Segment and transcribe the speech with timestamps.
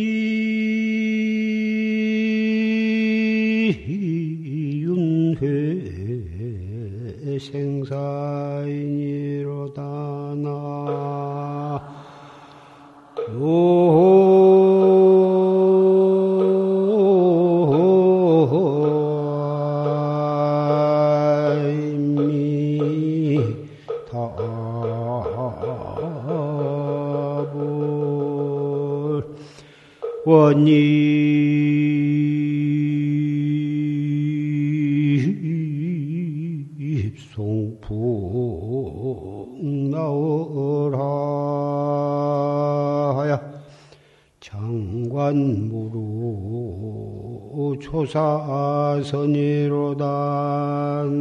[47.68, 49.26] 장관무루 조사선이로다.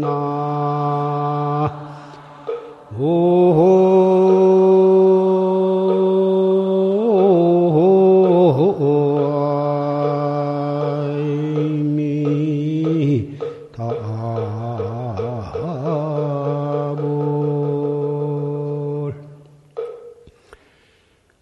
[0.01, 0.07] 나.
[11.59, 13.37] 이미.
[13.73, 13.97] 다볼.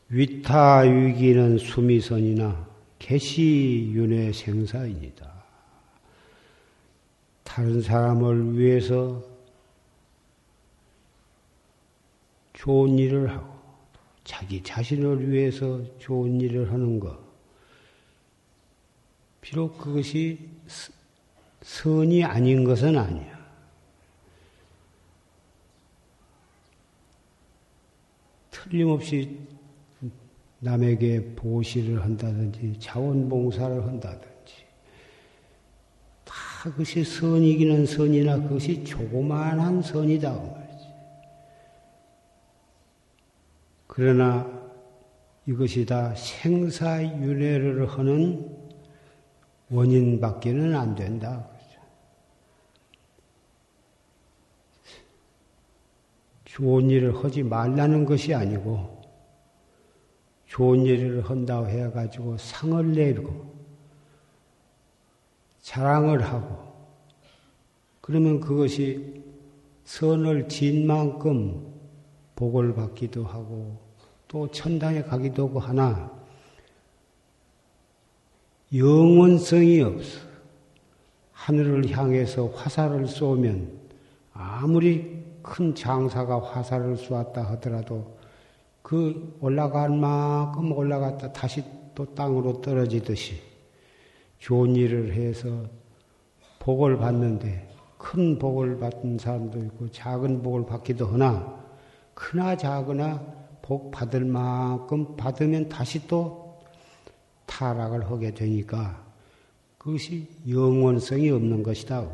[0.08, 2.73] 위타 위기는 수미선이나
[3.04, 5.44] 개시윤회 생사입니다.
[7.42, 9.22] 다른 사람을 위해서
[12.54, 13.52] 좋은 일을 하고
[14.24, 17.18] 자기 자신을 위해서 좋은 일을 하는 것.
[19.42, 20.90] 비록 그것이 스-
[21.60, 23.34] 선이 아닌 것은 아니야.
[28.50, 29.43] 틀림없이
[30.64, 34.64] 남에게 보시를 한다든지 자원봉사를 한다든지
[36.24, 40.88] 다 그것이 선이기는 선이나 그것이 조그만한 선이다 그 말이지.
[43.86, 44.64] 그러나
[45.46, 48.56] 이것이 다 생사윤회를 하는
[49.68, 51.46] 원인밖에는 안 된다.
[51.50, 51.80] 그러죠.
[56.46, 59.03] 좋은 일을 하지 말라는 것이 아니고
[60.54, 63.52] 좋은 일을 한다고 해가지고 상을 내리고
[65.62, 66.72] 자랑을 하고
[68.00, 69.20] 그러면 그것이
[69.82, 71.74] 선을 진 만큼
[72.36, 73.76] 복을 받기도 하고
[74.28, 76.12] 또 천당에 가기도 하고 하나
[78.72, 80.20] 영원성이 없어.
[81.32, 83.76] 하늘을 향해서 화살을 쏘면
[84.32, 88.14] 아무리 큰 장사가 화살을 쏘았다 하더라도
[88.84, 91.64] 그 올라간 만큼 올라갔다 다시
[91.94, 93.40] 또 땅으로 떨어지듯이
[94.38, 95.48] 좋은 일을 해서
[96.58, 101.64] 복을 받는데 큰 복을 받은 사람도 있고 작은 복을 받기도 하나
[102.12, 103.24] 크나 작으나
[103.62, 106.60] 복 받을 만큼 받으면 다시 또
[107.46, 109.02] 타락을 하게 되니까
[109.78, 112.06] 그것이 영원성이 없는 것이다.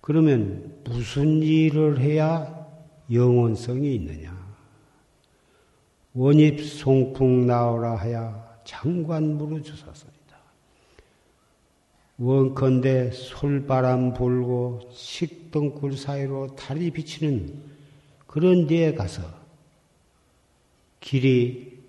[0.00, 2.66] 그러면 무슨 일을 해야
[3.12, 4.33] 영원성이 있느냐?
[6.14, 10.14] 원입 송풍 나오라 하야 장관무로 주사서이다.
[12.18, 17.62] 원컨대 솔바람 불고 식덩굴 사이로 달이 비치는
[18.28, 19.22] 그런 데에 가서
[21.00, 21.82] 길이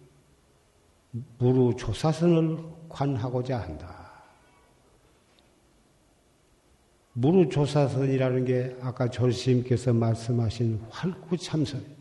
[1.38, 2.58] 무루 조사선을
[2.90, 4.12] 관하고자 한다.
[7.14, 11.95] 무루 조사선이라는 게 아까 조스님께서 말씀하신 활구 참선.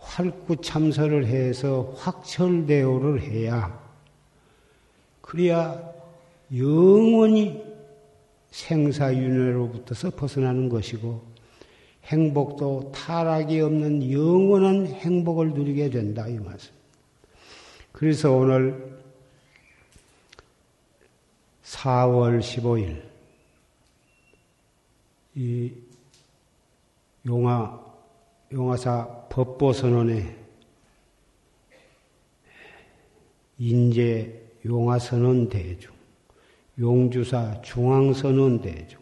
[0.00, 3.78] 활구참선을 해서 확철대오를 해야
[5.20, 5.92] 그래야
[6.56, 7.62] 영원히
[8.50, 11.30] 생사윤회로부터서 벗어나는 것이고
[12.04, 16.72] 행복도 타락이 없는 영원한 행복을 누리게 된다 이 말씀.
[17.92, 18.98] 그래서 오늘
[21.64, 23.02] 4월 15일
[25.36, 25.72] 이
[27.26, 27.89] 용화
[28.52, 30.36] 용화사 법보선언에
[33.58, 35.92] 인제 용화선언 대중,
[36.76, 39.00] 용주사 중앙선언 대중,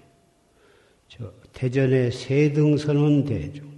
[1.09, 3.73] 저 대전의 세등선언 대중,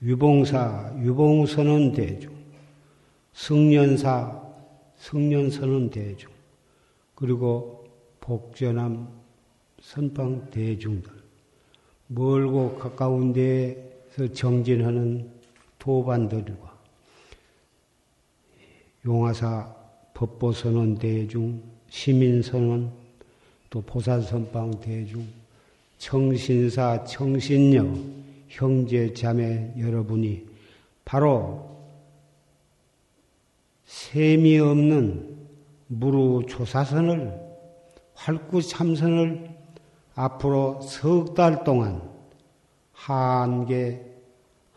[0.00, 2.32] 유봉사 유봉선언 대중,
[3.32, 4.40] 승년사
[4.96, 6.30] 승년선언 대중,
[7.16, 7.84] 그리고
[8.20, 9.08] 복전함
[9.80, 11.10] 선방 대중들,
[12.06, 13.87] 멀고 가까운 데에
[14.18, 15.30] 서 정진하는
[15.78, 16.76] 도반들과
[19.06, 19.72] 용화사
[20.12, 22.90] 법보선언 대중, 시민선언,
[23.70, 25.24] 또 보살선방 대중,
[25.98, 27.94] 청신사, 청신녀,
[28.48, 30.46] 형제, 자매 여러분이
[31.04, 31.78] 바로
[33.84, 35.36] 셈이 없는
[35.86, 37.40] 무루 조사선을
[38.14, 39.48] 활구 참선을
[40.16, 42.02] 앞으로 석 달 동안
[42.92, 44.07] 한계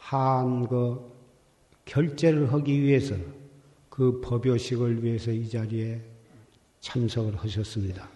[0.01, 1.09] 한거
[1.85, 3.15] 결제를 하기 위해서
[3.89, 6.01] 그 법요식을 위해서 이 자리에
[6.81, 8.09] 참석을 하셨습니다.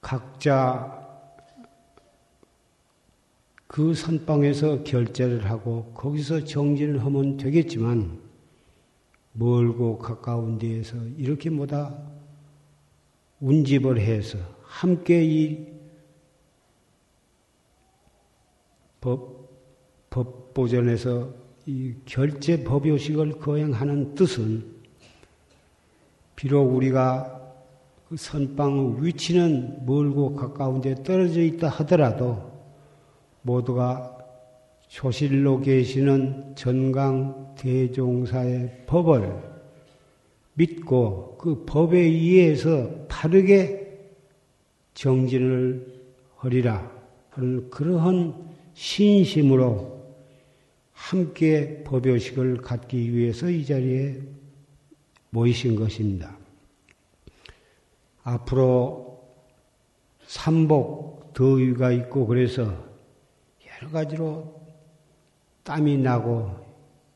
[0.00, 1.06] 각자
[3.66, 8.20] 그 선방에서 결제를 하고 거기서 정진을 하면 되겠지만
[9.32, 11.98] 멀고 가까운 데에서 이렇게 뭐다
[13.40, 15.77] 운집을 해서 함께 이
[19.08, 19.48] 법,
[20.10, 21.32] 법보전에서
[21.66, 24.64] 이 결제 법요식을 거행하는 뜻은
[26.34, 27.38] 비록 우리가
[28.08, 32.50] 그 선방 위치는 멀고 가까운 데 떨어져 있다 하더라도
[33.42, 34.16] 모두가
[34.88, 39.48] 조실로 계시는 전강 대종사의 법을
[40.54, 43.88] 믿고 그 법에 의해서 바르게
[44.94, 45.86] 정진을
[46.36, 46.90] 하리라
[47.30, 48.47] 하는 그러한
[48.78, 49.98] 신심으로
[50.92, 54.20] 함께 법요식을 갖기 위해서 이 자리에
[55.30, 56.38] 모이신 것입니다.
[58.22, 59.20] 앞으로
[60.26, 62.72] 삼복 더위가 있고 그래서
[63.66, 64.62] 여러 가지로
[65.64, 66.64] 땀이 나고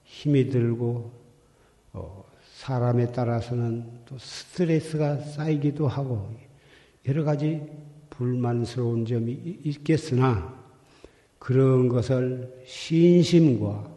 [0.02, 1.12] 힘이 들고
[1.92, 2.24] 어,
[2.54, 6.28] 사람에 따라서는 또 스트레스가 쌓이기도 하고
[7.06, 7.62] 여러 가지
[8.10, 10.61] 불만스러운 점이 있겠으나
[11.42, 13.92] 그런 것을 신심과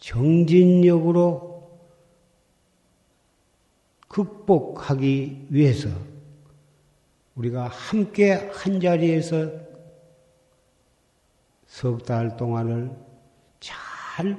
[0.00, 1.78] 정진력으로
[4.08, 5.88] 극복하기 위해서
[7.36, 9.52] 우리가 함께 한 자리에서
[11.68, 12.90] 석 달 동안을
[13.60, 14.36] 잘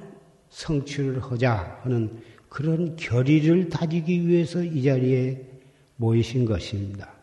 [0.49, 5.41] 성취를 하자 하는 그런 결의를 다지기 위해서 이 자리에
[5.95, 7.13] 모이신 것입니다.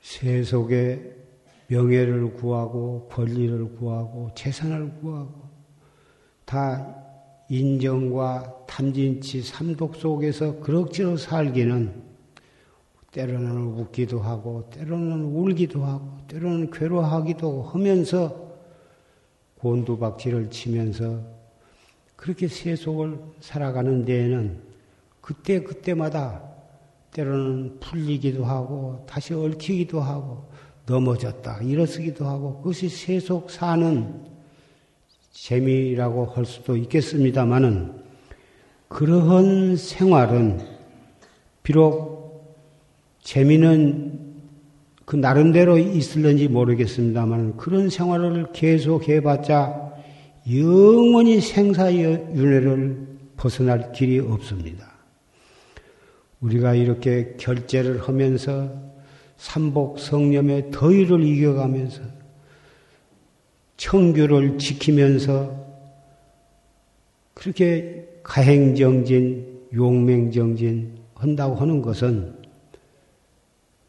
[0.00, 1.23] 세속의
[1.68, 5.48] 명예를 구하고 권리를 구하고 재산을 구하고
[6.44, 7.04] 다
[7.48, 12.02] 인정과 탐진치 삼독 속에서 그럭저럭 살기는
[13.12, 18.44] 때로는 웃기도 하고 때로는 울기도 하고 때로는 괴로워하기도 하면서
[19.58, 21.20] 곤두박질을 치면서
[22.16, 24.60] 그렇게 세속을 살아가는 데에는
[25.20, 26.42] 그때 그때마다
[27.12, 30.48] 때로는 풀리기도 하고 다시 얽히기도 하고
[30.86, 34.22] 넘어졌다 일어서기도 하고 그것이 세속 사는
[35.32, 37.92] 재미라고 할 수도 있겠습니다만은
[38.88, 40.60] 그러한 생활은
[41.62, 42.54] 비록
[43.22, 44.34] 재미는
[45.04, 49.92] 그 나름대로 있을는지 모르겠습니다만 그런 생활을 계속 해봤자
[50.50, 54.92] 영원히 생사윤회를 벗어날 길이 없습니다.
[56.40, 58.93] 우리가 이렇게 결제를 하면서
[59.36, 62.02] 삼복 성념의 더위를 이겨가면서
[63.76, 65.64] 청규를 지키면서
[67.34, 72.34] 그렇게 가행정진, 용맹정진 한다고 하는 것은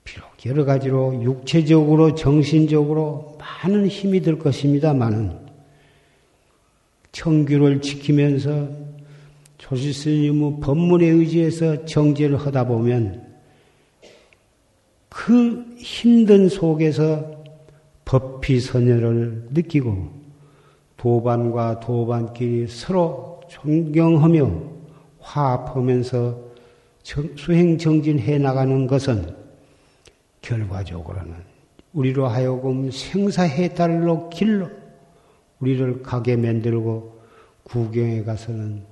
[0.03, 5.45] 비록 여러 가지로 육체적으로, 정신적으로 많은 힘이 들 것입니다만은
[7.11, 8.67] 청규를 지키면서
[9.57, 13.24] 조실스님의 법문에 의지해서 정제를 하다 보면
[15.15, 17.25] 그 힘든 속에서
[18.03, 20.09] 법피선열을 느끼고
[20.97, 24.51] 도반과 도반끼리 서로 존경하며
[25.21, 26.37] 화합하면서
[27.37, 29.33] 수행정진해 나가는 것은
[30.41, 31.33] 결과적으로는
[31.93, 34.69] 우리로 하여금 생사해탈로 길로
[35.61, 37.21] 우리를 가게 만들고
[37.63, 38.83] 구경에 가서는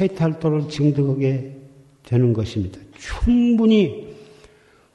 [0.00, 1.56] 해탈도를 증득하게
[2.02, 2.80] 되는 것입니다.
[2.98, 4.11] 충분히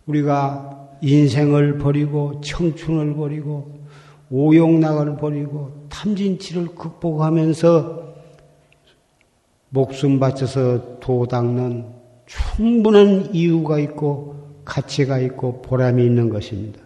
[0.08, 3.78] 우리가 인생을 버리고 청춘을 버리고
[4.30, 8.08] 오용락을 버리고 탐진치를 극복하면서
[9.70, 11.86] 목숨 바쳐서 도닦는
[12.26, 14.36] 충분한 이유가 있고
[14.66, 16.82] 가치가 있고 보람이 있는 것입니다.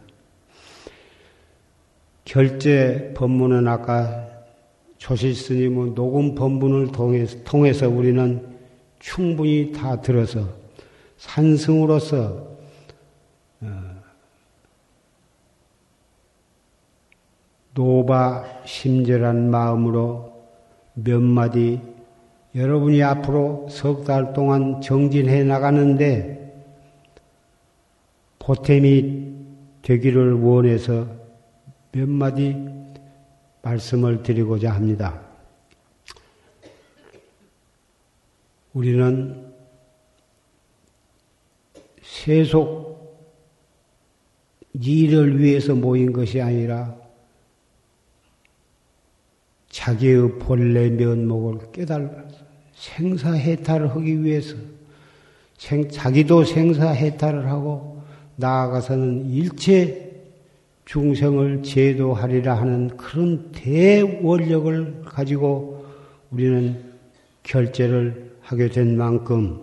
[2.25, 4.27] 결제 법문은 아까
[4.97, 8.47] 조실 스님의 녹음 법문을 통해서, 통해서 우리는
[8.99, 10.47] 충분히 다 들어서
[11.17, 12.50] 산승으로서
[17.73, 20.31] 노바 심절한 마음으로
[20.93, 21.79] 몇 마디
[22.53, 26.39] 여러분이 앞으로 석 달 동안 정진해 나가는데
[28.39, 29.31] 보탬이
[29.83, 31.07] 되기를 원해서
[31.93, 32.57] 몇 마디
[33.61, 35.21] 말씀을 드리고자 합니다.
[38.73, 39.51] 우리는
[42.01, 42.91] 세속
[44.73, 47.00] 일을 위해서 모인 것이 아니라
[49.81, 52.07] 자기의 본래 면목을 깨달아
[52.75, 54.55] 생사해탈을 하기 위해서
[55.89, 58.03] 자기도 생사해탈을 하고
[58.35, 60.11] 나아가서는 일체
[60.85, 65.83] 중생을 제도하리라 하는 그런 대원력을 가지고
[66.29, 66.79] 우리는
[67.41, 69.61] 결제를 하게 된 만큼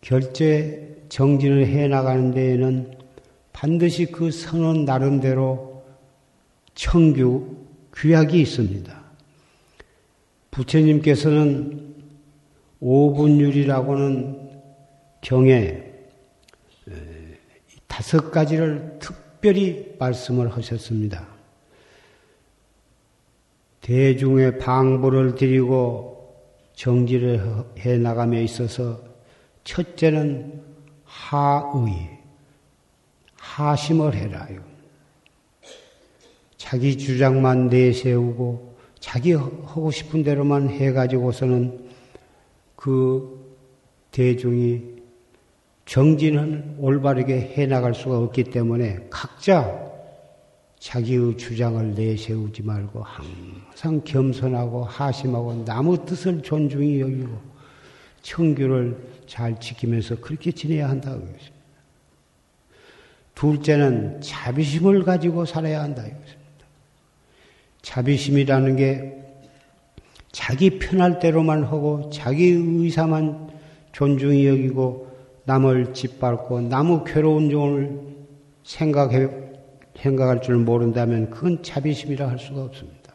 [0.00, 2.96] 결제 정진을 해 나가는 데에는
[3.52, 5.84] 반드시 그 선언 나름대로
[6.74, 7.65] 청규
[7.96, 8.94] 규약이 있습니다.
[10.50, 11.94] 부처님께서는
[12.80, 14.60] 오분율이라고는
[15.22, 15.82] 경에
[17.86, 21.26] 다섯 가지를 특별히 말씀을 하셨습니다.
[23.80, 26.34] 대중의 방부를 드리고
[26.74, 29.00] 정지를 해 나감에 있어서
[29.64, 30.62] 첫째는
[31.04, 32.18] 하의,
[33.38, 34.65] 하심을 해라요.
[36.56, 41.86] 자기 주장만 내세우고 자기 하고 싶은 대로만 해가지고서는
[42.74, 43.56] 그
[44.10, 44.96] 대중이
[45.84, 49.86] 정진은 올바르게 해나갈 수가 없기 때문에 각자
[50.78, 57.38] 자기의 주장을 내세우지 말고 항상 겸손하고 하심하고 남의 뜻을 존중히 여기고
[58.22, 58.96] 청규를
[59.26, 61.56] 잘 지키면서 그렇게 지내야 한다고 했습니다.
[63.34, 66.35] 둘째는 자비심을 가지고 살아야 한다 이것입니다.
[67.86, 69.16] 자비심이라는 게
[70.32, 73.48] 자기 편할 대로만 하고 자기 의사만
[73.92, 75.06] 존중히 여기고
[75.44, 78.00] 남을 짓밟고 남의 괴로운 종을
[78.64, 79.28] 생각해,
[79.96, 83.12] 생각할 줄 모른다면 그건 자비심이라 할 수가 없습니다.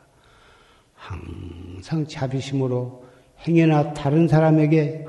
[0.96, 3.04] 항상 자비심으로
[3.46, 5.06] 행여나 다른 사람에게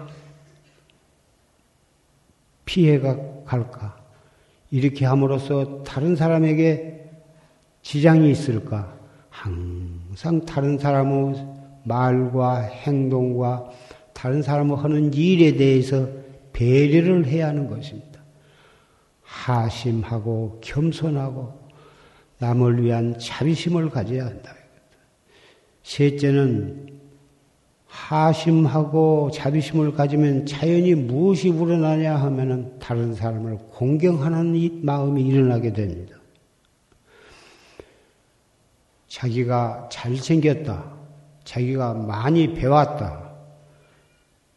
[2.65, 3.97] 피해가 갈까?
[4.73, 7.11] 이렇게 함으로써 다른 사람에게
[7.83, 8.92] 지장이 있을까?
[9.33, 11.47] 항상 다른 사람의
[11.85, 13.71] 말과 행동과
[14.13, 16.07] 다른 사람의 하는 일에 대해서
[16.53, 18.21] 배려를 해야 하는 것입니다.
[19.23, 21.61] 하심하고 겸손하고
[22.39, 24.55] 남을 위한 자비심을 가져야 한다.
[25.83, 27.01] 셋째는
[27.87, 36.22] 하심하고 자비심을 가지면 자연히 무엇이 우러나냐 하면은 다른 사람을 공경하는 마음이 일어나게 됩니다.
[39.13, 40.91] 자기가 잘생겼다.
[41.45, 43.35] 자기가 많이 배웠다.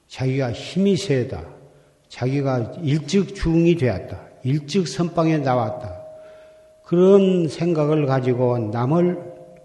[0.08, 1.44] 자기가 힘이 세다.
[2.08, 4.18] 자기가 일찍 중이 되었다.
[4.44, 6.02] 일찍 선방에 나왔다.
[6.86, 9.20] 그런 생각을 가지고 남을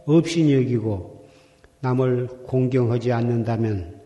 [0.07, 1.25] 없이 여기고
[1.79, 4.01] 남을 공경하지 않는다면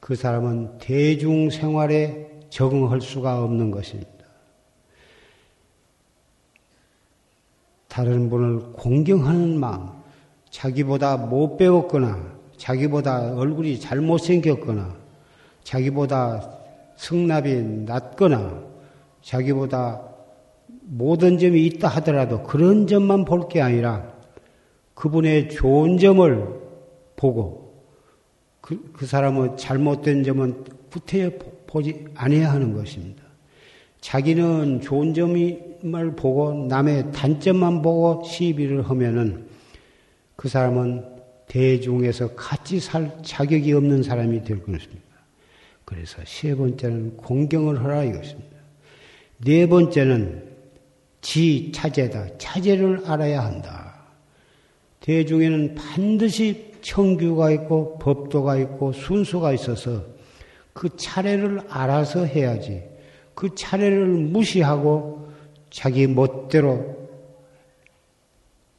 [0.00, 4.10] 그 사람은 대중 생활에 적응할 수가 없는 것입니다.
[7.88, 10.03] 다른 분을 공경하는 마음,
[10.54, 12.16] 자기보다 못 배웠거나,
[12.56, 14.94] 자기보다 얼굴이 잘못 생겼거나,
[15.64, 16.48] 자기보다
[16.96, 18.62] 승납이 낮거나,
[19.20, 20.00] 자기보다
[20.82, 24.12] 모든 점이 있다 하더라도 그런 점만 볼 게 아니라
[24.94, 26.60] 그분의 좋은 점을
[27.16, 27.82] 보고
[28.60, 31.30] 그, 그 사람의 잘못된 점은 구태여
[31.66, 33.24] 보지 아니야 하는 것입니다.
[34.00, 39.53] 자기는 좋은 점을 보고 남의 단점만 보고 시비를 하면은
[40.36, 41.04] 그 사람은
[41.46, 45.02] 대중에서 같이 살 자격이 없는 사람이 될 것입니다.
[45.84, 48.56] 그래서 세 번째는 공경을 하라 이것입니다.
[49.44, 50.54] 네 번째는
[51.20, 52.38] 지 차제다.
[52.38, 53.94] 차제를 알아야 한다.
[55.00, 60.04] 대중에는 반드시 청규가 있고 법도가 있고 순수가 있어서
[60.72, 62.82] 그 차례를 알아서 해야지.
[63.34, 65.28] 그 차례를 무시하고
[65.70, 67.08] 자기 멋대로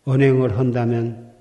[0.05, 1.34] 언행을 한다면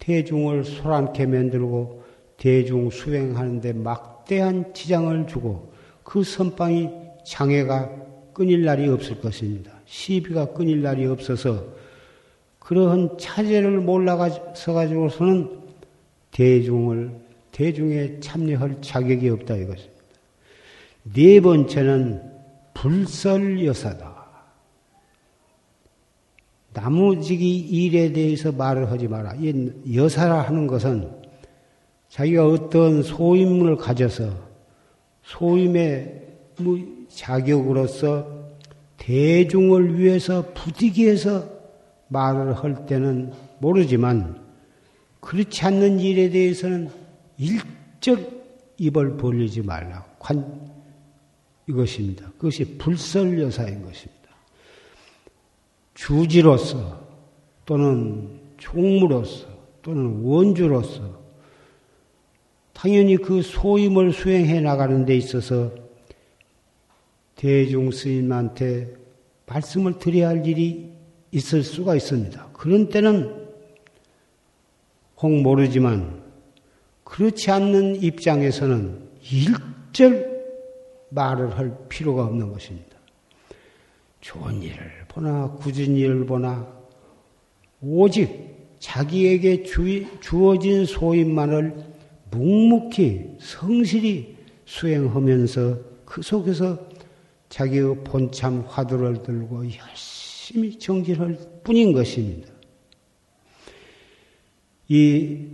[0.00, 2.02] 대중을 소란케 만들고
[2.36, 6.88] 대중 수행하는데 막대한 지장을 주고 그 선방이
[7.24, 7.90] 장애가
[8.32, 9.72] 끊일 날이 없을 것입니다.
[9.84, 11.64] 시비가 끊일 날이 없어서
[12.58, 15.60] 그러한 차제를 몰라서 가지고서는
[16.30, 17.10] 대중을
[17.52, 20.00] 대중에 참여할 자격이 없다 이것입니다.
[21.14, 22.22] 네 번째는
[22.74, 24.09] 불설여사다.
[26.72, 29.34] 나무지기 일에 대해서 말을 하지 마라.
[29.40, 31.10] 이 여사라 하는 것은
[32.08, 34.30] 자기가 어떤 소임을 가져서
[35.22, 36.22] 소임의
[36.58, 38.40] 뭐 자격으로서
[38.96, 41.48] 대중을 위해서 부디기해서
[42.08, 44.40] 말을 할 때는 모르지만
[45.20, 46.90] 그렇지 않는 일에 대해서는
[47.38, 48.40] 일적
[48.78, 50.04] 입을 벌리지 말라.
[50.18, 50.72] 관,
[51.68, 52.30] 이것입니다.
[52.32, 54.19] 그것이 불설여사인 것입니다.
[55.94, 57.00] 주지로서
[57.66, 59.46] 또는 총무로서
[59.82, 61.20] 또는 원주로서
[62.72, 65.72] 당연히 그 소임을 수행해 나가는 데 있어서
[67.36, 68.94] 대중 스님한테
[69.46, 70.90] 말씀을 드려야 할 일이
[71.32, 72.50] 있을 수가 있습니다.
[72.52, 73.48] 그런 때는
[75.18, 76.22] 혹 모르지만
[77.04, 80.30] 그렇지 않는 입장에서는 일절
[81.10, 82.89] 말을 할 필요가 없는 것입니다.
[84.20, 86.68] 좋은 일을 보나 굳은 일을 보나
[87.80, 91.74] 오직 자기에게 주, 주어진 소임만을
[92.30, 96.88] 묵묵히 성실히 수행하면서 그 속에서
[97.48, 102.48] 자기의 본참 화두를 들고 열심히 정진할 뿐인 것입니다.
[104.88, 105.46] 이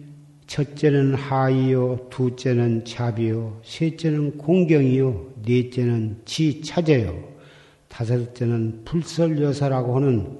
[0.46, 7.35] 첫째는 하이요, 둘째는 자비요, 셋째는 공경이요, 넷째는 지차제요,
[7.96, 10.38] 다섯째는 불설여사라고 하는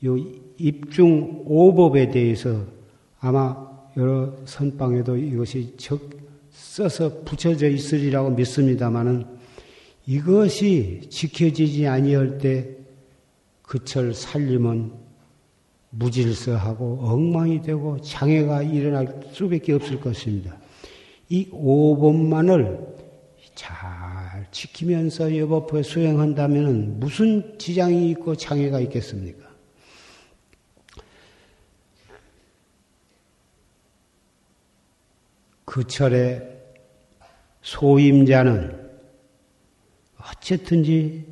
[0.00, 2.64] 이 입중 오법에 대해서
[3.20, 3.56] 아마
[3.96, 6.00] 여러 선방에도 이것이 적
[6.50, 9.26] 써서 붙여져 있으리라고 믿습니다마는
[10.06, 12.76] 이것이 지켜지지 아니할 때
[13.62, 14.92] 그철 살림은
[15.90, 20.56] 무질서하고 엉망이 되고 장애가 일어날 수밖에 없을 것입니다.
[21.28, 22.84] 이 5번만을
[23.54, 24.01] 잘
[24.52, 29.50] 지키면서 여법에 수행한다면 무슨 지장이 있고 장애가 있겠습니까?
[35.64, 36.52] 그 철에
[37.62, 38.78] 소임자는
[40.20, 41.24] 어쨌든지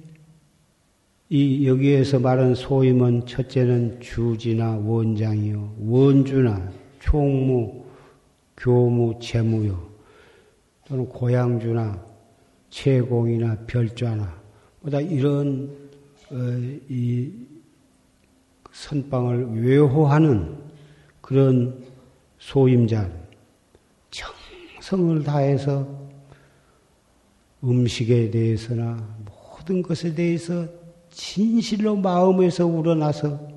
[1.28, 7.84] 이 여기에서 말한 소임은 첫째는 주지나 원장이요, 원주나 총무,
[8.56, 9.90] 교무, 재무요,
[10.88, 12.09] 또는 고향주나
[12.70, 14.40] 채공이나 별좌나
[14.80, 15.70] 보다 이런
[16.30, 16.36] 어,
[16.88, 17.32] 이
[18.72, 20.56] 선방을 외호하는
[21.20, 21.84] 그런
[22.38, 23.10] 소임자
[24.10, 26.00] 정성을 다해서
[27.62, 30.66] 음식에 대해서나 모든 것에 대해서
[31.10, 33.48] 진실로 마음에서 우러나서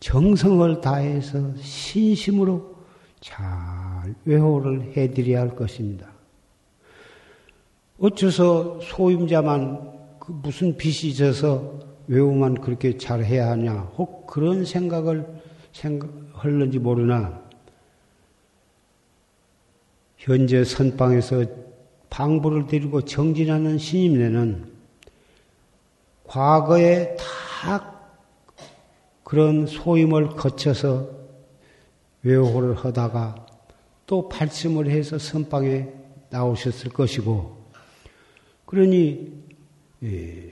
[0.00, 2.76] 정성을 다해서 신심으로
[3.20, 6.11] 잘 외호를 해드려야 할 것입니다.
[8.02, 13.74] 어째서 소임자만 그 무슨 빚이 져서 외우만 그렇게 잘 해야 하냐?
[13.96, 15.24] 혹 그런 생각을
[15.70, 17.40] 생각할는지 모르나
[20.16, 21.44] 현재 선방에서
[22.10, 24.72] 방부를 드리고 정진하는 신임네는
[26.24, 27.92] 과거에 다
[29.22, 31.08] 그런 소임을 거쳐서
[32.24, 33.46] 외호를 하다가
[34.06, 35.88] 또 발심을 해서 선방에
[36.30, 37.61] 나오셨을 것이고,
[38.72, 39.30] 그러니,
[40.02, 40.50] 예,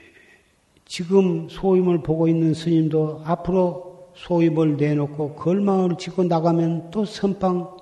[0.85, 7.75] 지금 소임을 보고 있는 스님도 앞으로 소임을 내놓고 걸망을 짓고 나가면 또 선방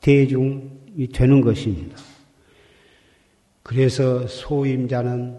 [0.00, 1.98] 대중이 되는 것입니다.
[3.62, 5.38] 그래서 소임자는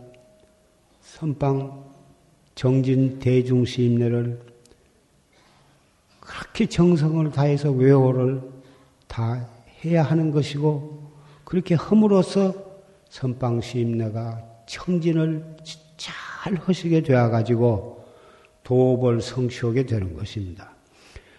[1.01, 1.83] 선방
[2.53, 4.39] 정진 대중 시임내를
[6.19, 8.43] 그렇게 정성을 다해서 외호를
[9.07, 9.49] 다
[9.83, 11.11] 해야 하는 것이고
[11.45, 12.64] 그렇게 함으로써
[13.15, 15.55] 선방시임내가 청진을
[15.95, 18.05] 잘 하시게 되어가지고
[18.63, 20.71] 도업을 성취하게 되는 것입니다.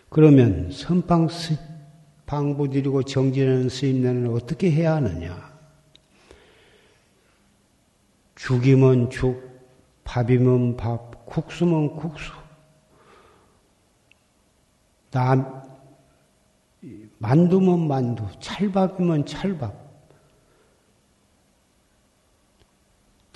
[0.08, 1.28] 그러면 선방
[2.24, 5.54] 방부드리고 정진하는 스님네는 어떻게 해야 하느냐?
[8.36, 9.42] 죽이면 죽,
[10.04, 12.32] 밥이면 밥, 국수면 국수.
[15.10, 15.62] 남,
[17.18, 19.85] 만두면 만두, 찰밥이면 찰밥.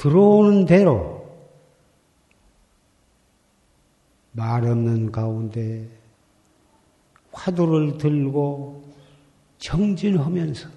[0.00, 1.28] 들어오는 대로
[4.32, 5.86] 말 없는 가운데
[7.32, 8.82] 화두를 들고
[9.58, 10.70] 정진하면서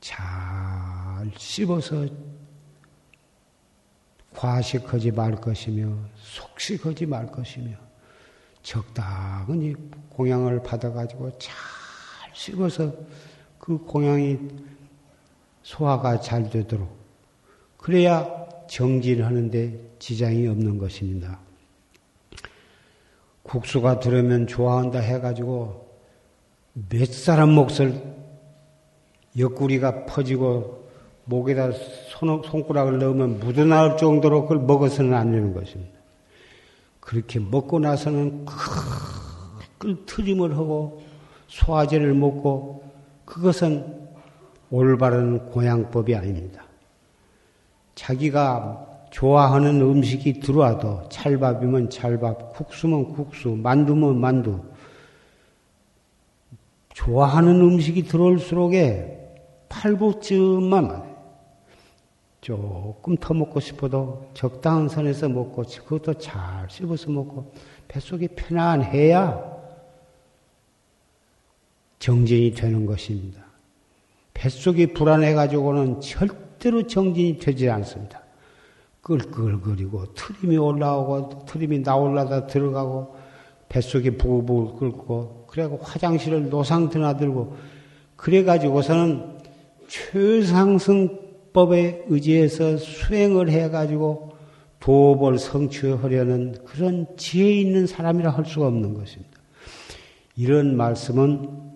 [0.00, 2.08] 잘 씹어서
[4.34, 7.76] 과식하지 말 것이며 속식하지 말 것이며
[8.62, 9.76] 적당히
[10.10, 11.54] 공양을 받아가지고 잘
[12.34, 12.92] 씹어서
[13.60, 14.36] 그 공양이
[15.68, 16.88] 소화가 잘 되도록
[17.76, 18.26] 그래야
[18.68, 21.40] 정진하는데 지장이 없는 것입니다.
[23.42, 25.86] 국수가 들으면 좋아한다 해가지고
[26.88, 28.02] 몇 사람 몫을
[29.38, 30.88] 옆구리가 퍼지고
[31.24, 31.72] 목에다
[32.08, 35.98] 손, 손가락을 넣으면 묻어나올 정도로 그걸 먹어서는 안 되는 것입니다.
[37.00, 38.46] 그렇게 먹고 나서는
[39.76, 41.02] 큰 트림을 하고
[41.48, 42.90] 소화제를 먹고
[43.26, 44.07] 그것은
[44.70, 46.64] 올바른 고양법이 아닙니다.
[47.94, 54.60] 자기가 좋아하는 음식이 들어와도 찰밥이면 찰밥, 국수면 국수, 만두면 만두.
[56.94, 59.18] 좋아하는 음식이 들어올수록에
[59.68, 61.08] 팔보쯤만
[62.40, 67.52] 조금 더 먹고 싶어도 적당한 선에서 먹고 그것도 잘 씹어서 먹고
[67.88, 69.58] 뱃속이 편안해야
[71.98, 73.47] 정진이 되는 것입니다.
[74.38, 78.22] 뱃속이 불안해가지고는 절대로 정진이 되지 않습니다.
[79.02, 83.16] 끌끌거리고 트림이 올라오고 트림이 나올라다 들어가고
[83.68, 87.56] 뱃속에 부글부글 끓고 그래고 화장실을 노상 드나들고
[88.14, 89.38] 그래가지고서는
[89.88, 91.56] 최상승법에
[92.08, 94.36] 의지해서 수행을 해가지고
[94.78, 99.36] 도업을 성취하려는 그런 지혜 있는 사람이라 할 수가 없는 것입니다.
[100.36, 101.67] 이런 말씀은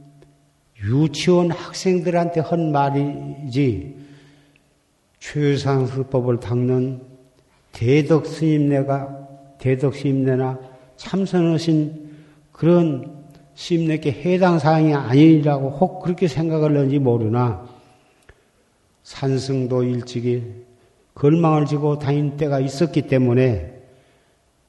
[0.83, 3.97] 유치원 학생들한테 한 말이지.
[5.21, 7.01] 최상승법을 닦는
[7.71, 10.59] 대덕 스님네가 대덕 스님네나
[10.97, 12.11] 참선하신
[12.51, 13.23] 그런
[13.55, 17.65] 스님네께 해당 사항이 아니라고 혹 그렇게 생각을 하는지 모르나.
[19.05, 20.65] 산승도 일찍이
[21.15, 23.73] 걸망을 지고 다닌 때가 있었기 때문에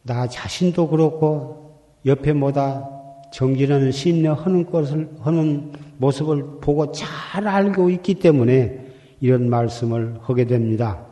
[0.03, 2.92] 나 자신도 그렇고 옆에 뭐다
[3.33, 8.79] 정진하는 심내 하는 것을 하는 모습을 보고 잘 알고 있기 때문에
[9.21, 11.07] 이런 말씀을 하게 됩니다.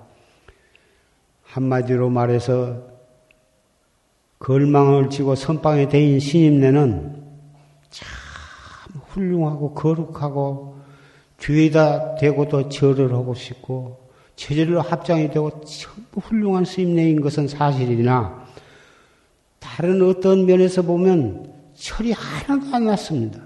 [1.42, 2.84] 한마디로 말해서
[4.38, 7.24] 걸망을 지고 선방에 대인 신임내는
[7.90, 8.08] 참
[9.08, 10.78] 훌륭하고 거룩하고
[11.38, 18.46] 뒤에다 대고도 절을 하고 싶고 체질로 합장이 되고 전부 훌륭한 스님네인 것은 사실이나
[19.58, 21.51] 다른 어떤 면에서 보면
[21.82, 23.42] 철이 하나도 안 났습니다.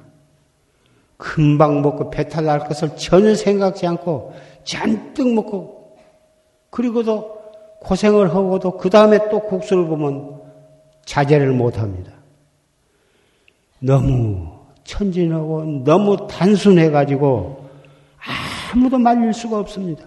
[1.15, 4.34] 금방 먹고 배탈 날 것을 전혀 생각지 않고
[4.65, 5.98] 잔뜩 먹고
[6.69, 7.34] 그리고도
[7.80, 10.41] 고생을 하고도 그 다음에 또 국수를 보면
[11.06, 12.12] 자제를 못합니다.
[13.80, 14.52] 너무
[14.84, 17.69] 천진하고 너무 단순해가지고
[18.74, 20.04] 아무도 말릴 수가 없습니다.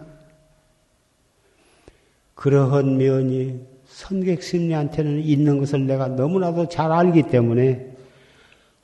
[2.34, 7.96] 그러한 면이 선객 심리한테는 있는 것을 내가 너무나도 잘 알기 때문에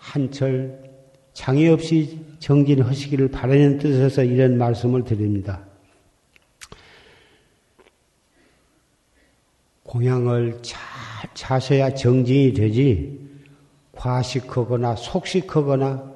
[0.05, 0.79] 한철
[1.33, 5.65] 장애 없이 정진하시기를 바라는 뜻에서 이런 말씀을 드립니다.
[9.83, 10.81] 공양을 잘
[11.33, 13.19] 차셔야 정진이 되지
[13.93, 16.13] 과식하거나 속식하거나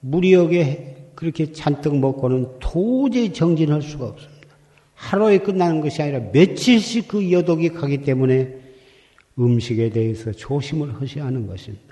[0.00, 4.48] 무리하게 그렇게 잔뜩 먹고는 도저히 정진할 수가 없습니다.
[4.94, 8.54] 하루에 끝나는 것이 아니라 며칠씩 그 여독이 가기 때문에
[9.38, 11.89] 음식에 대해서 조심을 하셔야 하는 것입니다.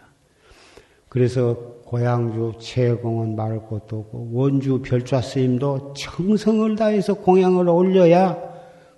[1.08, 8.36] 그래서 고향주 최공은 말할 것도 없고 원주 별좌 스님도 정성을 다해서 공양을 올려야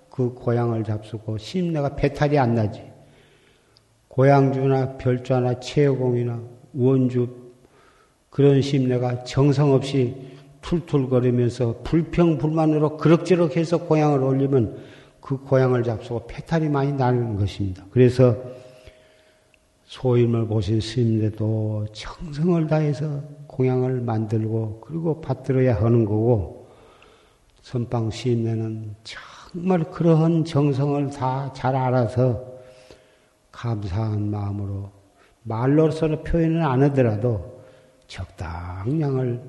[0.09, 2.81] 그 고향을 잡수고 심내가 배탈이 안 나지.
[4.09, 6.41] 고향주나 별좌나 최공이나
[6.73, 7.29] 원주
[8.29, 10.15] 그런 심내가 정성 없이
[10.61, 14.77] 툴툴거리면서 불평불만으로 그럭저럭 해서 고향을 올리면
[15.21, 17.85] 그 고향을 잡수고 배탈이 많이 나는 것입니다.
[17.91, 18.35] 그래서
[19.91, 26.69] 소임을 보신 스님들도 정성을 다해서 공양을 만들고 그리고 받들어야 하는 거고
[27.61, 32.41] 선방 시인네는 정말 그러한 정성을 다 잘 알아서
[33.51, 34.89] 감사한 마음으로
[35.43, 37.61] 말로서는 표현을 안 하더라도
[38.07, 39.41] 적당량을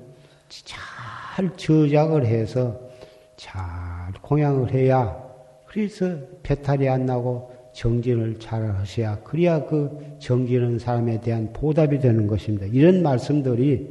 [0.49, 2.77] 잘 저작을 해서
[3.37, 5.17] 잘 공양을 해야
[5.67, 12.65] 그래서 배탈이 안 나고 정진을 잘 하셔야 그래야 그 정진하는 사람에 대한 보답이 되는 것입니다.
[12.71, 13.89] 이런 말씀들이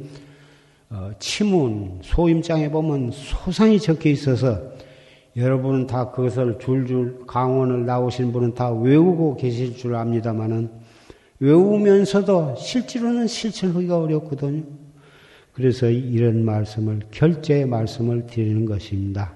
[0.89, 4.61] 어, 치문 소임장에 보면 소상히 적혀 있어서
[5.35, 10.69] 여러분은 다 그것을 줄줄 강원을 나오신 분은 다 외우고 계실 줄 압니다만은
[11.39, 14.63] 외우면서도 실제로는 실천하기가 어렵거든요.
[15.51, 19.33] 그래서 이런 말씀을 결제의 말씀을 드리는 것입니다.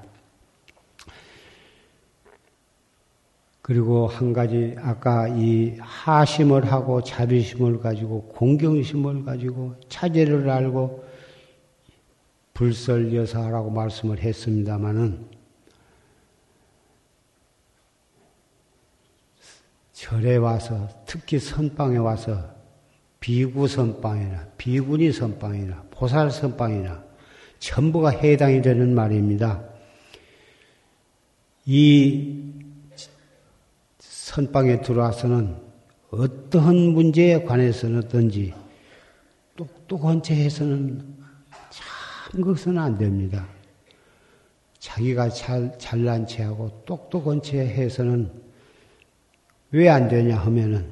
[3.67, 11.03] 그리고 한 가지 아까 이 하심을 하고 자비심을 가지고 공경심을 가지고 차제를 알고
[12.53, 15.25] 불설여사라고 말씀을 했습니다마는
[19.91, 22.49] 절에 와서 특히 선방에 와서
[23.19, 27.03] 비구 선방이나 비구니 선방이나 보살 선방이나
[27.59, 29.61] 전부가 해당이 되는 말입니다.
[31.65, 32.36] 이
[34.37, 35.55] 선방에 들어와서는
[36.11, 38.53] 어떠한 문제에 관해서든지
[39.55, 40.99] 똑똑한 채 해서는
[41.71, 43.47] 참 그것은 안 됩니다.
[44.77, 48.31] 자기가 잘, 잘난 채 하고 똑똑한 채 해서는
[49.71, 50.87] 왜 안 되냐 하면은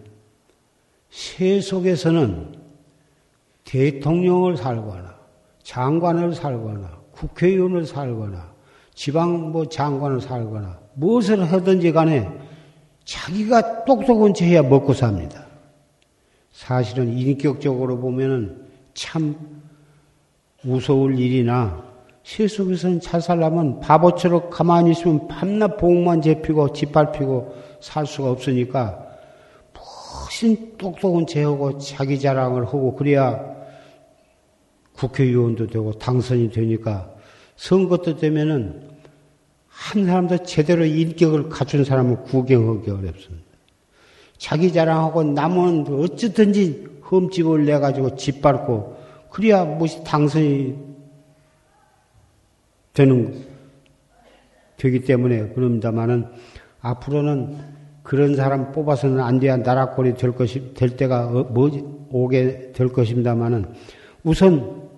[1.12, 2.56] 세속에서는
[3.64, 5.20] 대통령을 살거나
[5.62, 8.56] 장관을 살거나 국회의원을 살거나
[8.96, 12.45] 지방 뭐 장관을 살거나 무엇을 하든지 간에
[13.06, 15.46] 자기가 똑똑한 채 해야 먹고 삽니다.
[16.52, 19.36] 사실은 인격적으로 보면은 참
[20.64, 21.84] 무서울 일이나
[22.24, 29.06] 세속에서는 잘 살려면 바보처럼 가만히 있으면 밤낮 복만 잡히고 짓밟히고 살 수가 없으니까
[30.26, 33.56] 훨씬 똑똑한 채하고 자기 자랑을 하고 그래야
[34.94, 37.10] 국회의원도 되고 당선이 되니까
[37.56, 38.95] 선거 때 되면은
[39.76, 43.46] 한 사람도 제대로 인격을 갖춘 사람은 구경하기 어렵습니다.
[44.38, 48.96] 자기 자랑하고 남은 어쨌든지 흠집을 내가지고 짓밟고
[49.30, 50.76] 그래야 무엇이 당선이
[52.94, 53.46] 되는
[54.78, 56.30] 되기 때문에 그럽니다만은
[56.80, 57.58] 앞으로는
[58.02, 61.70] 그런 사람 뽑아서는 안 돼야 나라꼴이 될 것이 될 때가 어, 뭐
[62.12, 63.74] 오게 될 것입니다만은
[64.24, 64.90] 우선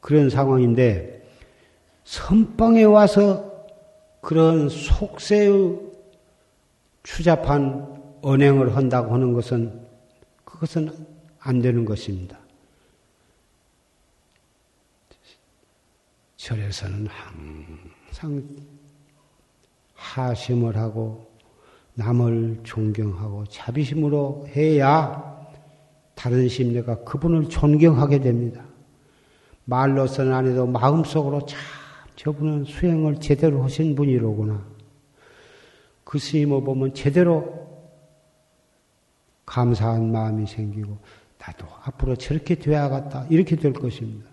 [0.00, 1.22] 그런 상황인데
[2.04, 3.51] 선방에 와서
[4.22, 5.80] 그런 속세의
[7.02, 9.84] 추잡한 언행을 한다고 하는 것은
[10.44, 10.90] 그것은
[11.40, 12.38] 안 되는 것입니다.
[16.36, 18.46] 절에서는 항상
[19.94, 21.28] 하심을 하고
[21.94, 25.46] 남을 존경하고 자비심으로 해야
[26.14, 28.64] 다른 심리가 그분을 존경하게 됩니다.
[29.64, 31.81] 말로서는 안 해도 마음속으로 참
[32.16, 34.64] 저분은 수행을 제대로 하신 분이로구나.
[36.04, 37.62] 그 스님을 보면 제대로
[39.46, 40.98] 감사한 마음이 생기고
[41.38, 44.30] 나도 앞으로 저렇게 되어야겠다 이렇게 될 것입니다.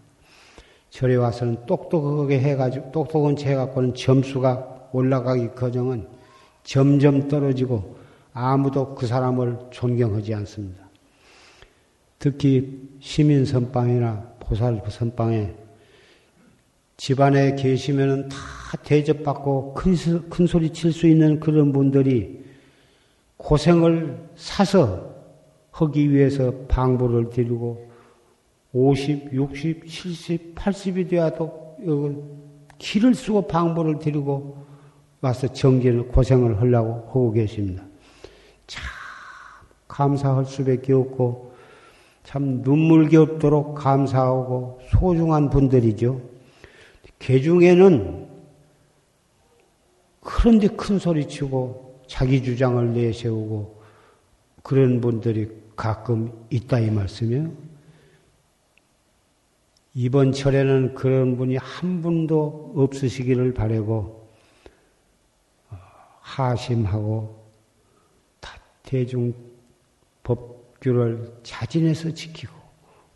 [0.90, 6.08] 절에 와서는 똑똑하게 해가지고, 똑똑한 채 해갖고는 점수가 올라가기 거정은
[6.64, 7.98] 점점 떨어지고
[8.34, 10.90] 아무도 그 사람을 존경하지 않습니다.
[12.18, 15.56] 특히 시민 선방이나 보살 선방에
[17.00, 18.38] 집안에 계시면은 다
[18.84, 19.96] 대접받고 큰,
[20.30, 22.44] 큰 소리 칠 수 있는 그런 분들이
[23.38, 25.10] 고생을 사서
[25.72, 27.90] 하기 위해서 방부를 드리고
[28.74, 31.78] 50, 60, 70, 80이 되어도
[32.78, 34.66] 길을 쓰고 방부를 드리고
[35.22, 37.82] 와서 정진을 고생을 하려고 하고 계십니다.
[38.68, 38.84] 참
[39.88, 41.54] 감사할 수밖에 없고
[42.24, 46.39] 참 눈물겹도록 감사하고 소중한 분들이죠.
[47.20, 48.28] 개 중에는
[50.22, 53.82] 그런데 큰 소리 치고 자기 주장을 내세우고
[54.64, 57.52] 그런 분들이 가끔 있다 이 말씀이에요.
[59.94, 64.28] 이번 철에는 그런 분이 한 분도 없으시기를 바라고
[65.70, 65.78] 어,
[66.22, 67.40] 하심하고
[68.90, 69.32] 대중
[70.24, 72.52] 법규를 자진해서 지키고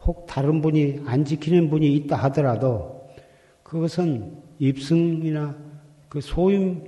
[0.01, 3.02] 혹 다른 분이 안 지키는 분이 있다 하더라도
[3.73, 5.55] 그것은 입승이나
[6.07, 6.83] 그 소임을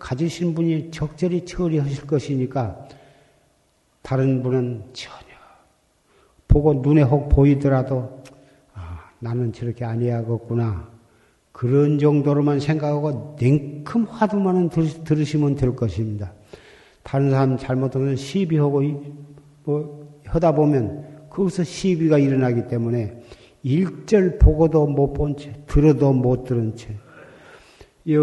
[0.00, 2.88] 가지신 분이 적절히 처리하실 것이니까
[4.02, 5.26] 다른 분은 전혀
[6.48, 8.20] 보고 눈에 혹 보이더라도
[9.20, 10.90] 나는 저렇게 아니야겠구나.
[11.52, 16.32] 그런 정도로만 생각하고 냉큼 화두만은 들 으시면 될 것입니다.
[17.04, 18.82] 다른 사람 잘못하면 시비하고
[19.62, 23.22] 뭐 하다 보면 거기서 시비가 일어나기 때문에
[23.66, 26.94] 일절 보고도 못 본 채, 들어도 못 들은 채,
[28.04, 28.14] 이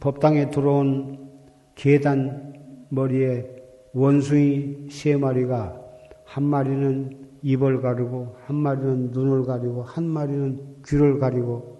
[0.00, 1.30] 법당에 들어온
[1.76, 2.52] 계단
[2.88, 3.48] 머리에
[3.92, 5.80] 원숭이 세 마리가
[6.24, 11.78] 한 마리는 입을 가리고 한 마리는 눈을 가리고 한 마리는 귀를 가리고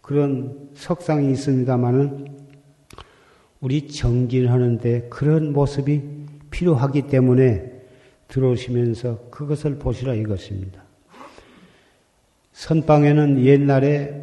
[0.00, 2.38] 그런 석상이 있습니다만은
[3.60, 6.02] 우리 정진하는데 그런 모습이
[6.50, 7.84] 필요하기 때문에
[8.26, 10.87] 들어오시면서 그것을 보시라 이것입니다.
[12.58, 14.20] 선방에는 옛날에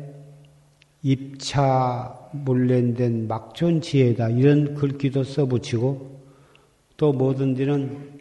[1.01, 6.19] 입차 물렌된 막존 지혜다 이런 글귀도 써붙이고
[6.97, 8.19] 또 뭐든 지는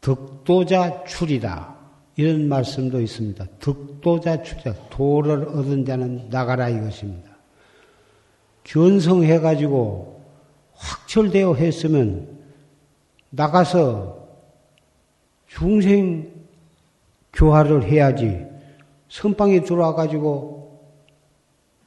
[0.00, 1.76] 득도자 출이다.
[2.16, 3.44] 이런 말씀도 있습니다.
[3.60, 4.74] 득도자 출이다.
[4.88, 7.36] 도를 얻은 자는 나가라 이것입니다.
[8.64, 10.24] 견성해 가지고
[10.72, 12.26] 확철되어 했으면
[13.28, 14.28] 나가서
[15.46, 16.32] 중생
[17.34, 18.55] 교화를 해야지
[19.08, 20.80] 선방에 들어와 가지고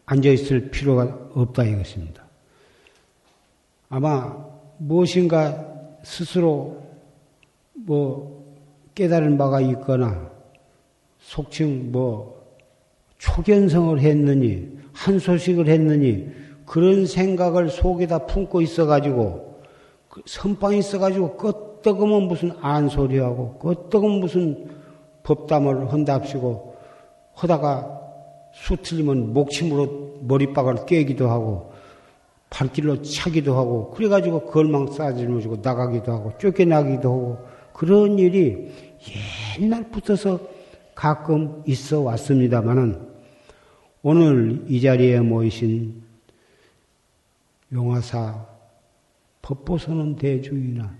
[0.06, 1.04] 앉아 있을 필요가
[1.34, 2.24] 없다 이것입니다.
[3.90, 4.36] 아마
[4.78, 5.66] 무엇인가
[6.04, 6.82] 스스로
[7.74, 8.46] 뭐
[8.96, 10.30] 깨달은 바가 있거나
[11.20, 12.40] 속칭 뭐
[13.18, 16.30] 초견성을 했느니 한 소식을 했느니
[16.66, 19.62] 그런 생각을 속에다 품고 있어가지고
[20.08, 24.70] 그 선방에 있어가지고 끄떡으면 무슨 안소리하고 끄떡은 무슨
[25.24, 26.69] 법담을 한답시고
[27.40, 28.00] 하다가
[28.54, 31.72] 수 틀리면 목침으로 머리박을 깨기도 하고
[32.50, 38.72] 발길로 차기도 하고 그래가지고 걸망 싸지르고 나가기도 하고 쫓겨나기도 하고 그런 일이
[39.60, 40.40] 옛날부터서
[40.96, 43.08] 가끔 있어 왔습니다마는
[44.02, 46.04] 오늘 이 자리에 모이신
[47.72, 48.46] 용화사
[49.42, 50.94] 법보선언 대중이나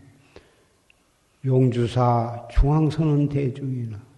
[1.44, 4.09] 용주사 중앙선언 대중이나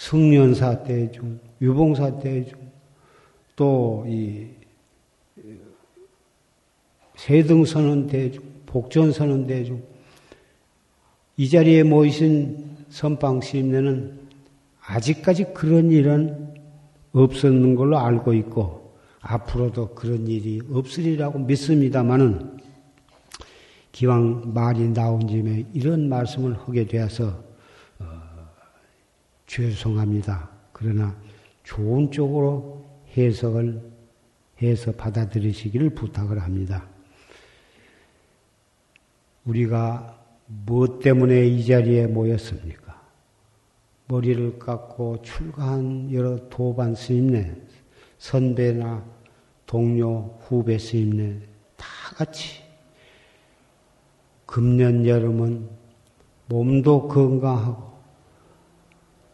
[0.00, 2.58] 승련사 대중, 유봉사 대중,
[3.54, 4.46] 또 이
[7.16, 9.82] 세등선언 대중, 복전선언 대중,
[11.36, 14.18] 이 자리에 모이신 선방 시임내는
[14.80, 16.54] 아직까지 그런 일은
[17.12, 22.58] 없었는 걸로 알고 있고, 앞으로도 그런 일이 없으리라고 믿습니다마는,
[23.92, 27.49] 기왕 말이 나온 김에 이런 말씀을 하게 되어서, 어,
[29.50, 30.48] 죄송합니다.
[30.72, 31.16] 그러나
[31.64, 32.86] 좋은 쪽으로
[33.16, 33.82] 해석을
[34.62, 36.86] 해서 받아들이시기를 부탁을 합니다.
[39.44, 43.00] 우리가 무엇 때문에 이 자리에 모였습니까?
[44.06, 47.56] 머리를 깎고 출가한 여러 도반 스님네,
[48.18, 49.04] 선배나
[49.66, 51.40] 동료, 후배 스님네
[51.76, 52.62] 다 같이
[54.46, 55.68] 금년 여름은
[56.46, 57.89] 몸도 건강하고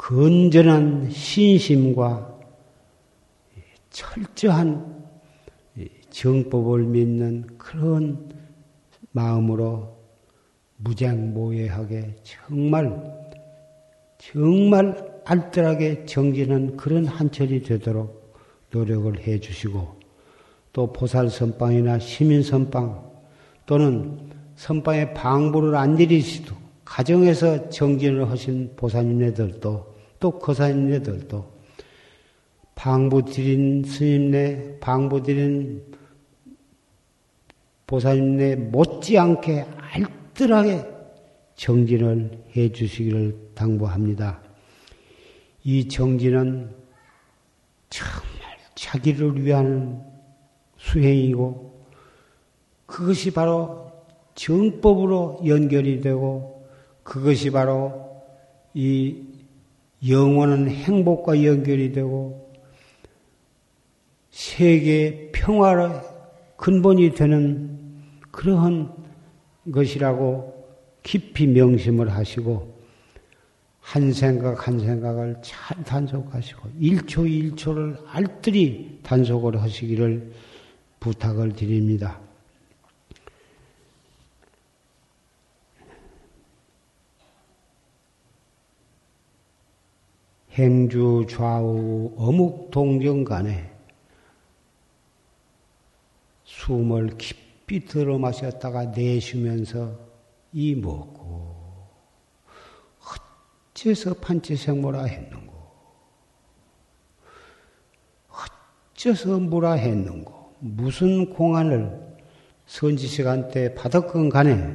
[0.06, 2.38] 건전한 신심과
[3.90, 5.04] 철저한
[6.10, 8.30] 정법을 믿는 그런
[9.10, 9.98] 마음으로
[10.76, 13.02] 무장무예하게 정말
[14.18, 18.32] 정말 알뜰하게 정진한 그런 한철이 되도록
[18.70, 19.88] 노력을 해 주시고
[20.72, 23.10] 또 보살 선방이나 시민 선방
[23.66, 24.20] 또는
[24.54, 31.56] 선방에 방부를 안 들이시도 가정에서 정진을 하신 보살님네들도 또 거사님네들도
[32.74, 35.82] 방부 드린 스님네 방부 드린
[37.86, 40.86] 보살님네 못지않게 알 확실하게
[41.54, 44.42] 정진을 해 주시기를 당부합니다.
[45.64, 46.70] 이 정진은
[47.88, 50.04] 정말 자기를 위한
[50.76, 51.86] 수행이고
[52.84, 53.90] 그것이 바로
[54.34, 56.68] 정법으로 연결이 되고
[57.02, 58.22] 그것이 바로
[58.74, 59.22] 이
[60.08, 62.52] 영원한 행복과 연결이 되고
[64.30, 66.00] 세계 평화의
[66.56, 67.78] 근본이 되는
[68.30, 68.92] 그러한
[69.72, 70.54] 것이라고
[71.02, 72.76] 깊이 명심을 하시고
[73.80, 80.32] 한 생각 한 생각을 잘 단속하시고 1초 1초를 알뜰히 단속을 하시기를
[80.98, 82.25] 부탁을 드립니다.
[90.56, 93.70] 행주 좌우 어묵 동정 간에
[96.44, 99.98] 숨을 깊이 들어 마셨다가 내쉬면서
[100.54, 101.54] 이 먹고
[103.74, 105.52] 어째서 판치생모라 했는고
[108.94, 112.16] 어째서 뭐라 했는고 무슨 공안을
[112.64, 114.74] 선지 시간 때 받았건 간에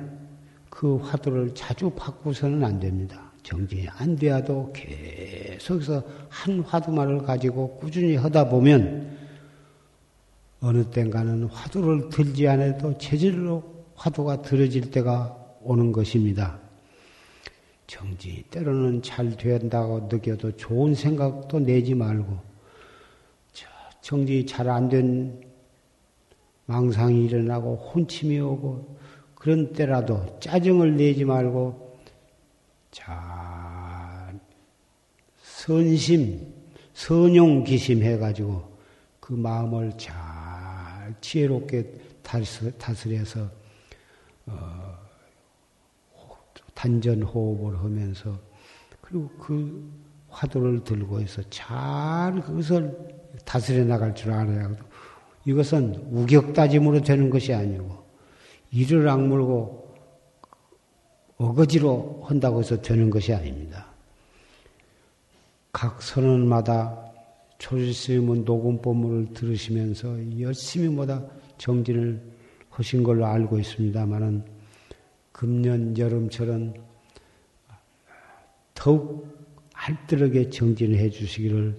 [0.70, 3.31] 그 화두를 자주 바꾸서는 안 됩니다.
[3.44, 9.18] 정진이 안 돼도 계속해서 한 화두만을 가지고 꾸준히 하다 보면
[10.62, 13.64] 어느 땐가는 화두를 들지 않아도 체질로
[13.96, 16.60] 화두가 들어질 때가 오는 것입니다.
[17.88, 22.52] 정지 때로는 잘 된다고 느껴도 좋은 생각도 내지 말고
[24.02, 25.42] 정지 잘안 된
[26.66, 28.98] 망상이 일어나고 혼침이 오고
[29.36, 31.91] 그런 때라도 짜증을 내지 말고
[32.92, 34.40] 잘
[35.42, 36.54] 선심
[36.94, 38.78] 선용기심 해가지고
[39.20, 41.94] 그 마음을 잘 지혜롭게
[42.78, 43.50] 다스려서
[44.46, 44.98] 어,
[46.74, 48.38] 단전 호흡을 하면서
[49.02, 49.92] 그리고 그
[50.30, 52.98] 화두를 들고 해서 잘 그것을
[53.46, 54.72] 다스려 나갈 줄 알아야
[55.46, 58.04] 이것은 우격다짐으로 되는 것이 아니고
[58.72, 59.91] 이를 악물고
[61.42, 63.88] 어거지로 한다고 해서 되는 것이 아닙니다.
[65.72, 67.12] 각 선언마다
[67.58, 71.24] 초실스님은 녹음법문을 들으시면서 열심히 뭐다
[71.58, 72.22] 정진을
[72.70, 74.46] 하신 걸로 알고 있습니다만은
[75.32, 76.74] 금년 여름처럼
[78.76, 79.28] 더욱
[79.74, 81.76] 알뜰하게 정진을 해 주시기를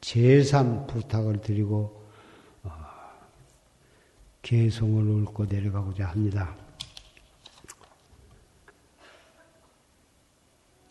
[0.00, 2.02] 재삼 부탁을 드리고
[2.62, 2.70] 어,
[4.42, 6.63] 개송을 읊고 내려가고자 합니다.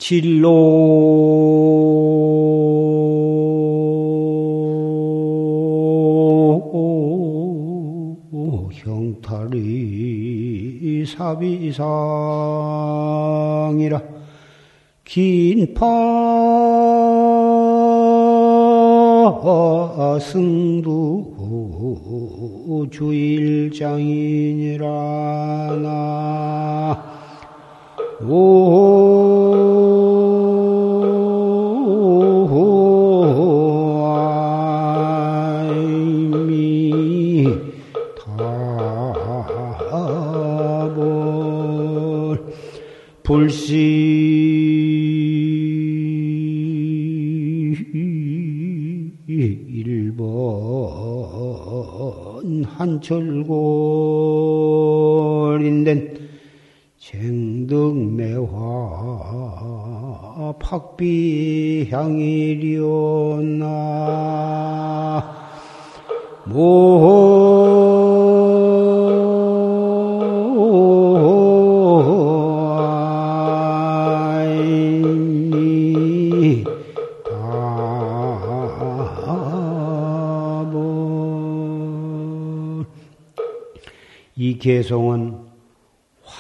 [0.04, 0.52] 진로.
[8.74, 9.56] 형탈이
[11.06, 11.54] 사비상이라
[15.06, 15.86] 긴파
[20.20, 21.32] 승두
[22.92, 24.84] 주일장이니라
[25.82, 27.23] 나
[55.64, 56.23] 한철골인된
[57.04, 58.54] 쟁득매화
[60.58, 61.84] 팍비향이리오나
[84.64, 85.53] 개송은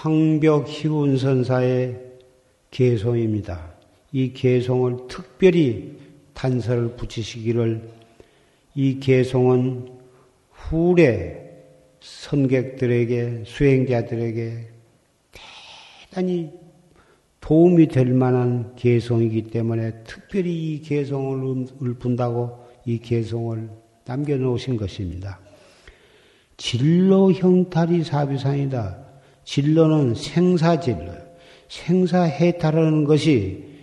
[0.04, 1.98] 황벽 희운선사의
[2.72, 3.72] 개송입니다.
[4.12, 5.98] 이 개송을 특별히
[6.34, 7.90] 단서를 붙이시기를
[8.76, 9.88] 이 개송은
[10.52, 11.40] 후래
[12.02, 14.68] 선객들에게 수행자들에게
[16.10, 16.52] 대단히
[17.40, 23.70] 도움이 될 만한 개송이기 때문에 특별히 이 개송을 읊은다고 이 개송을
[24.04, 25.40] 남겨놓으신 것입니다.
[26.58, 29.03] 진로 형탈이 사비상이다.
[29.44, 31.12] 진로는 생사진로,
[31.68, 33.74] 생사해탈하는 것이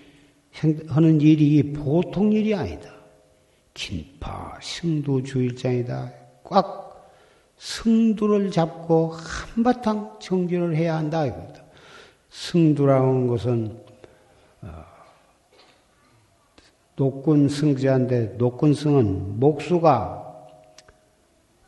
[0.89, 2.91] 하는 일이 보통 일이 아니다.
[3.75, 6.13] 긴파 승두주일장이다.
[6.45, 7.11] 꽉
[7.57, 11.63] 승두를 잡고 한바탕 정진을 해야 한다 이거다.
[12.31, 13.79] 승두라는 것은
[14.63, 14.85] 어,
[16.97, 20.47] 녹군 승자인데 녹군 승은 목수가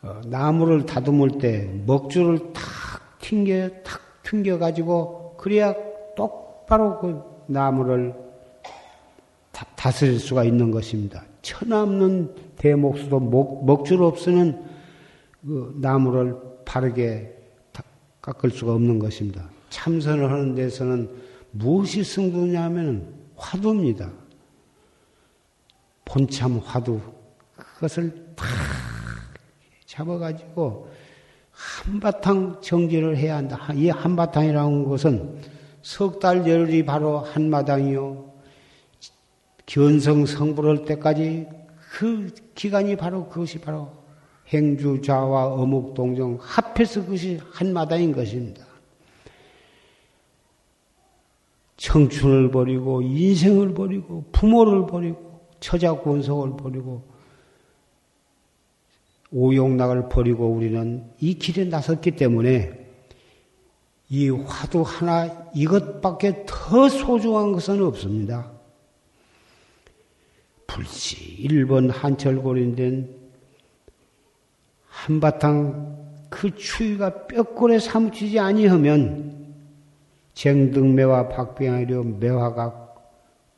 [0.01, 2.82] 어, 나무를 다듬을 때 먹줄을 탁
[3.23, 5.73] 튕겨 탁 튕겨 가지고 그래야
[6.15, 8.13] 똑바로 그 나무를
[9.51, 11.23] 다, 스릴 수가 있는 것입니다.
[11.41, 14.65] 천없는 대목수도 먹, 먹줄 없으면
[15.41, 17.33] 그 나무를 바르게
[18.21, 19.49] 깎을 수가 없는 것입니다.
[19.69, 21.09] 참선을 하는 데서는
[21.51, 24.09] 무엇이 승부냐면 화두입니다.
[26.05, 26.99] 본참 화두.
[27.55, 28.45] 그것을 다
[29.85, 30.89] 잡아가지고
[31.53, 33.71] 한바탕 정진을 해야 한다.
[33.73, 35.41] 이 한바탕이라는 것은
[35.81, 38.31] 석 달 열흘이 바로 한마당이요.
[39.65, 41.47] 견성 성불할 때까지
[41.91, 43.91] 그 기간이 바로 그것이 바로
[44.47, 48.65] 행주자와 어묵동정 합해서 그것이 한마당인 것입니다.
[51.77, 57.12] 청춘을 버리고 인생을 버리고 부모를 버리고 처자 권속을 버리고
[59.33, 62.83] 오용락을 버리고 우리는 이 길에 나섰기 때문에
[64.09, 68.51] 이 화두 하나 이것밖에 더 소중한 것은 없습니다.
[70.67, 73.09] 불시 1번 한철골인된
[74.87, 79.33] 한바탕 그 추위가 뼈골에 사무치지 아니하면
[80.33, 82.93] 쟁등매와 박빙하려 매화가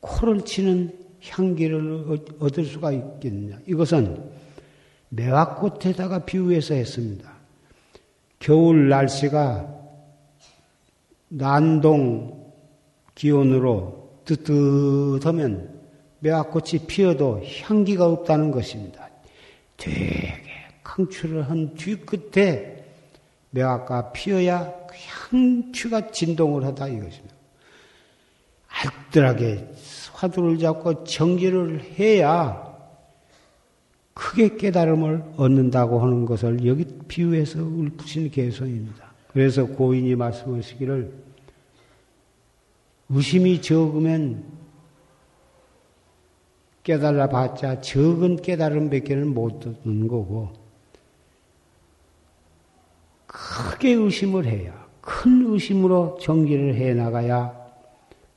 [0.00, 0.92] 코를 치는
[1.28, 2.04] 향기를
[2.38, 3.58] 얻을 수가 있겠느냐.
[3.66, 4.30] 이것은
[5.16, 7.32] 매화꽃에다가 비유해서 했습니다.
[8.38, 9.74] 겨울 날씨가
[11.28, 12.52] 난동
[13.14, 15.80] 기온으로 뜨뜻하면
[16.20, 19.08] 매화꽃이 피어도 향기가 없다는 것입니다.
[19.76, 20.42] 되게
[20.82, 22.84] 강추를 한 뒤끝에
[23.50, 24.94] 매화가 피어야 그
[25.30, 27.34] 향취가 진동을 하다 이것입니다.
[28.68, 29.68] 알뜰하게
[30.12, 32.65] 화두를 잡고 정지를 해야
[34.16, 39.12] 크게 깨달음을 얻는다고 하는 것을 여기 비유해서 읊으신 개성입니다.
[39.28, 41.12] 그래서 고인이 말씀하시기를
[43.10, 44.42] 의심이 적으면
[46.82, 50.50] 깨달아 봤자 적은 깨달음 밖에는 못 듣는 거고,
[53.26, 57.54] 크게 의심을 해야, 큰 의심으로 정기를 해 나가야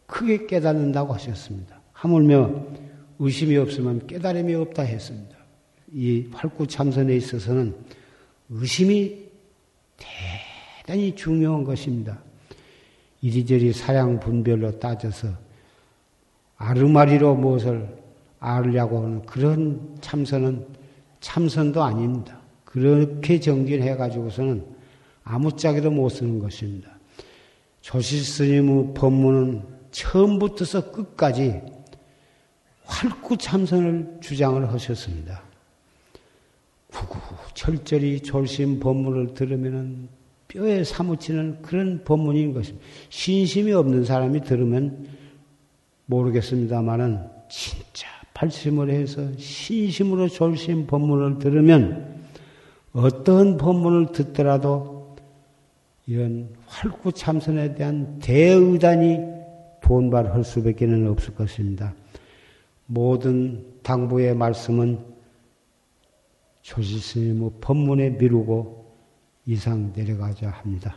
[0.08, 1.80] 크게 깨닫는다고 하셨습니다.
[1.94, 2.66] 하물며
[3.20, 5.39] 의심이 없으면 깨달음이 없다 했습니다.
[5.94, 7.76] 이 활구 참선에 있어서는
[8.50, 9.30] 의심이
[9.98, 12.20] 대단히 중요한 것입니다.
[13.22, 15.30] 이리저리 사양 분별로 따져서
[16.58, 17.88] 아르마리로 무엇을
[18.40, 20.66] 알으려고 하는 그런 참선은
[21.20, 22.40] 참선도 아닙니다.
[22.64, 24.66] 그렇게 정진해 가지고서는
[25.24, 26.90] 아무짝에도 못 쓰는 것입니다.
[27.82, 31.62] 조실 스님의 법문은 처음부터서 끝까지
[32.84, 35.49] 활구 참선을 주장을 하셨습니다.
[37.54, 40.08] 철저히 졸심 법문을 들으면은
[40.48, 42.86] 뼈에 사무치는 그런 법문인 것입니다.
[43.10, 45.08] 신심이 없는 사람이 들으면
[46.08, 47.20] 모르겠습니다만은
[47.50, 52.20] 진짜 발심을 해서 신심으로 졸심 법문을 들으면
[52.94, 55.16] 어떤 법문을 듣더라도
[56.08, 59.20] 이런 활구 참선에 대한 대의단이
[59.82, 61.94] 본발할 수밖에 는 없을 것입니다.
[62.88, 65.09] 모든 당부의 말씀은
[66.70, 68.86] 조지스님의 법문에 미루고
[69.48, 70.96] 이상 내려가자 합니다.